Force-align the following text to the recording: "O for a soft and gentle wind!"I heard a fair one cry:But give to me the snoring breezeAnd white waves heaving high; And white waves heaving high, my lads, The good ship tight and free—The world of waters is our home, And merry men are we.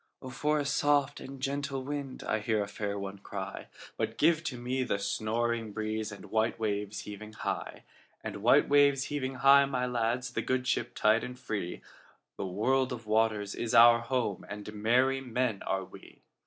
"O 0.19 0.31
for 0.31 0.57
a 0.57 0.65
soft 0.65 1.19
and 1.19 1.39
gentle 1.39 1.83
wind!"I 1.83 2.39
heard 2.39 2.63
a 2.63 2.67
fair 2.67 2.97
one 2.97 3.19
cry:But 3.19 4.17
give 4.17 4.43
to 4.45 4.57
me 4.57 4.81
the 4.81 4.97
snoring 4.97 5.71
breezeAnd 5.75 6.25
white 6.25 6.57
waves 6.59 7.01
heaving 7.01 7.33
high; 7.33 7.83
And 8.23 8.37
white 8.37 8.67
waves 8.67 9.03
heaving 9.13 9.35
high, 9.35 9.65
my 9.65 9.85
lads, 9.85 10.33
The 10.33 10.41
good 10.41 10.65
ship 10.65 10.95
tight 10.95 11.23
and 11.23 11.37
free—The 11.37 12.47
world 12.47 12.91
of 12.91 13.05
waters 13.05 13.53
is 13.53 13.75
our 13.75 13.99
home, 13.99 14.43
And 14.49 14.73
merry 14.73 15.21
men 15.21 15.61
are 15.67 15.85
we. 15.85 16.23